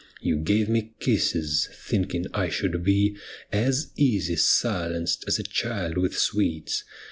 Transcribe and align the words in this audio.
You 0.19 0.37
gave 0.37 0.67
mc 0.67 0.95
kisses, 0.99 1.69
thinking 1.75 2.25
I 2.33 2.49
should 2.49 2.83
be 2.83 3.17
As 3.51 3.91
easy 3.95 4.35
silenced 4.35 5.23
as 5.27 5.37
a 5.37 5.43
child 5.43 5.95
with 5.95 6.17
sweets. 6.17 6.83